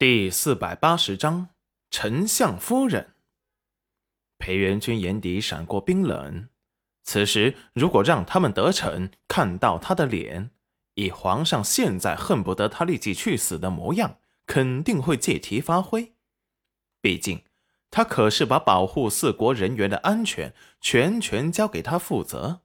[0.00, 1.50] 第四百八十章，
[1.90, 3.12] 丞相夫人。
[4.38, 6.48] 裴元君眼底闪过冰冷。
[7.02, 10.52] 此时，如果让他们得逞看到他的脸，
[10.94, 14.16] 以皇上现在恨不得他立即去死的模样，
[14.46, 16.14] 肯定会借题发挥。
[17.02, 17.42] 毕竟，
[17.90, 22.62] 他可是把保护四国人员的安全全权交给他负责。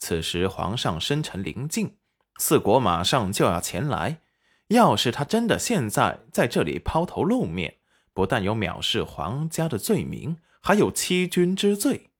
[0.00, 1.96] 此时，皇上生辰临近，
[2.38, 4.22] 四国马上就要前来。
[4.70, 7.78] 要是他真的现在在这里抛头露面，
[8.12, 12.10] 不但有藐视皇家的罪名，还有欺君之罪。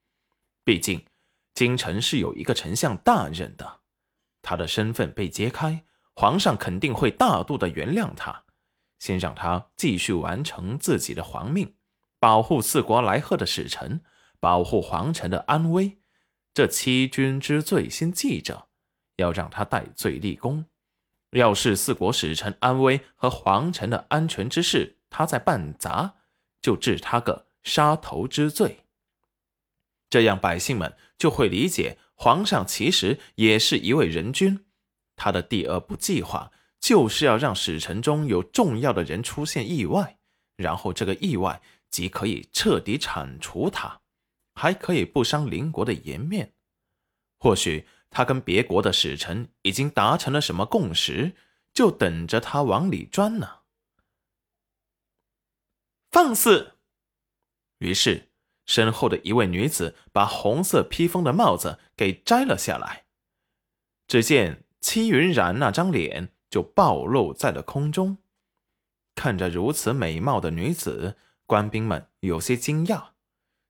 [0.64, 1.04] 毕竟，
[1.54, 3.80] 京城是有一个丞相大人的，
[4.42, 8.42] 他的身份被揭开，皇上肯定会大度的原谅他，
[8.98, 11.76] 先让他继续完成自己的皇命，
[12.18, 14.00] 保护四国来贺的使臣，
[14.40, 15.98] 保护皇城的安危。
[16.52, 18.66] 这欺君之罪先记着，
[19.18, 20.64] 要让他戴罪立功。
[21.38, 26.14] 要是四国使臣安危和皇城的安全之事，他在办砸，
[26.60, 28.80] 就治他个杀头之罪。
[30.08, 34.64] 这样百姓们就会理解，皇上其实也是一位人君。
[35.14, 36.50] 他的第二步计划
[36.80, 40.18] 就是要让使臣中有重要的人出现意外，
[40.56, 44.00] 然后这个意外既可以彻底铲除他，
[44.54, 46.54] 还可以不伤邻国的颜面。
[47.38, 47.86] 或许。
[48.10, 51.34] 他跟别国的使臣已经达成了什么共识，
[51.72, 53.60] 就等着他往里钻呢。
[56.10, 56.72] 放肆！
[57.78, 58.30] 于是，
[58.66, 63.06] 身后的一位女子把红色披风的帽子给摘了下来，
[64.08, 68.18] 只见戚云染那张脸就暴露在了空中。
[69.14, 71.16] 看着如此美貌的女子，
[71.46, 73.10] 官兵们有些惊讶，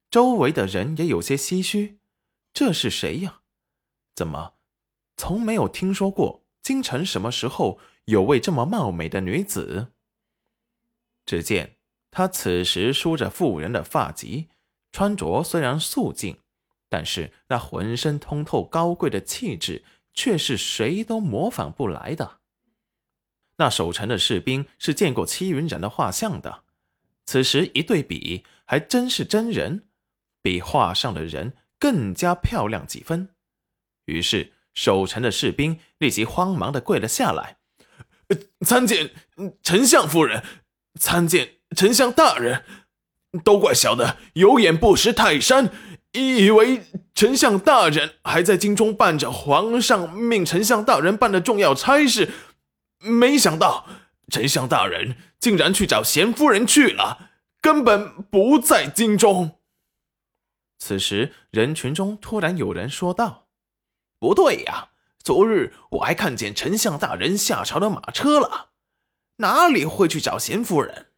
[0.09, 1.99] 周围的人也有些唏嘘：
[2.53, 3.40] 这是谁呀？
[4.21, 4.53] 怎么，
[5.17, 9.93] 从没有听说过京城什么时候有位这么貌美的女子？
[11.25, 11.77] 只见
[12.11, 14.49] 她此时梳着妇人的发髻，
[14.91, 16.37] 穿着虽然素净，
[16.87, 22.41] 但是那浑身通透高贵的气质却是谁都模仿不来的。
[23.55, 26.63] 那守城的士兵是见过戚云染的画像的，
[27.25, 29.87] 此时一对比，还真是真人，
[30.43, 33.29] 比画上的人更加漂亮几分。
[34.11, 37.57] 于是，守城的士兵立即慌忙的跪了下来，
[38.65, 39.11] 参见
[39.63, 40.43] 丞相夫人，
[40.99, 42.63] 参见丞相大人。
[43.45, 45.69] 都怪小的有眼不识泰山，
[46.11, 46.81] 以为
[47.15, 52.29] 丞相大人还在京中办着皇上命丞相大人办的重要差事，
[52.99, 53.87] 没想到
[54.27, 57.29] 丞相大人竟然去找贤夫人去了，
[57.61, 59.59] 根本不在京中。
[60.77, 63.47] 此时，人群中突然有人说道。
[64.21, 64.91] 不对呀，
[65.23, 68.69] 昨日我还看见丞相大人下朝的马车了，
[69.37, 71.11] 哪里会去找贤夫人？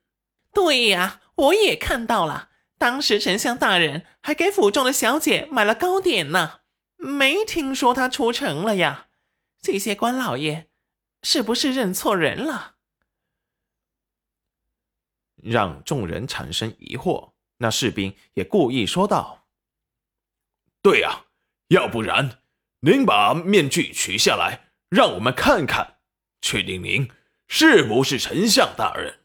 [0.54, 6.62] 对呀，我也看到了，当时丞相大人还给府中的小姐买了糕点呢，
[6.96, 9.10] 没听说他出城了呀。
[9.62, 10.70] 这些官老爷
[11.24, 12.76] 是不是认错人了？
[15.36, 19.46] 让众人产生疑惑，那士兵也故意说道
[20.82, 21.26] ：“对呀，
[21.68, 22.40] 要不然。”
[22.86, 26.00] 您把面具取下来，让我们看看，
[26.42, 27.10] 确定您
[27.48, 29.20] 是不是丞相大人。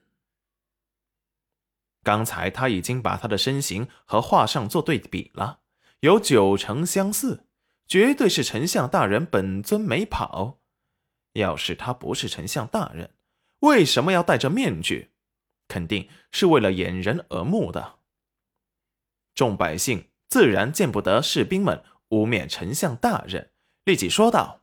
[2.04, 5.58] 刚才他已经把他的身形和画上做对比了，
[6.00, 7.48] 有九成相似，
[7.88, 10.60] 绝对是丞相大人本尊没跑。
[11.32, 13.10] 要是他不是丞相大人，
[13.60, 15.10] 为什么要戴着面具？
[15.66, 17.98] 肯定是为了掩人耳目的。
[19.34, 21.82] 众百姓自然见不得士兵们。
[22.10, 23.50] 污蔑丞相大人，
[23.84, 24.62] 立即说道：“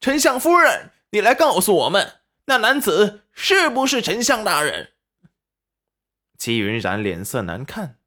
[0.00, 4.94] 丞相夫人，你来告诉我们，那男子是不是丞相大人？”
[6.38, 7.98] 戚云染脸色难看，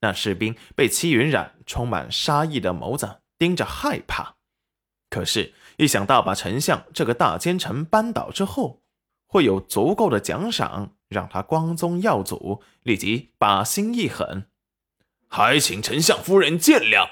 [0.00, 4.36] 那士兵被戚云染充满杀意的眸子盯着，害怕。
[5.08, 8.82] 可是，一想到把丞相这个大奸臣扳倒之后，
[9.28, 14.50] 会有足够的奖赏让他光宗耀祖，立即把心一狠，
[15.28, 17.08] 还请丞相夫人见谅。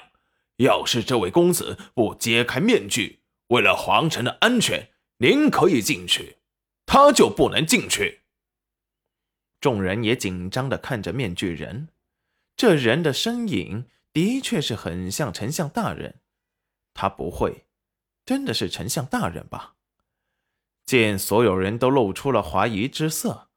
[0.63, 6.37] 要是这位公子不揭开面具，为了皇城的安全，您可以进去，
[6.85, 8.21] 他就不能进去。
[9.59, 11.89] 众人也紧张的看着面具人，
[12.55, 16.21] 这人的身影的确是很像丞相大人，
[16.93, 17.65] 他不会
[18.25, 19.75] 真的是丞相大人吧？
[20.85, 23.49] 见所有人都露出了怀疑之色，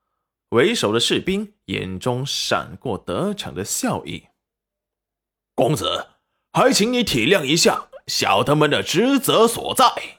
[0.50, 4.28] 为首的士兵眼中闪过得逞的笑意，
[5.54, 6.15] 公子。
[6.56, 10.15] 还请你体谅一下小的们的职责所在。